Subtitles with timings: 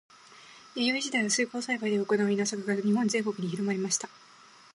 [0.73, 4.09] 弥生時代は水耕栽培で行う稲作が日本全国に広まりました。